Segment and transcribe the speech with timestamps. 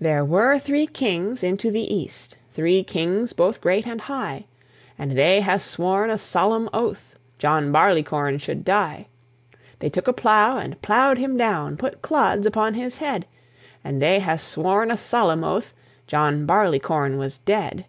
[0.00, 4.46] (1759 96.) There were three kings into the East, Three kings both great and high;
[4.98, 9.06] And they ha'e sworn a solemn oath John Barleycorn should die.
[9.78, 13.28] They took a plow and plowed him down, Put clods upon his head;
[13.84, 15.72] And they ha'e sworn a solemn oath
[16.08, 17.86] John Barleycorn was dead.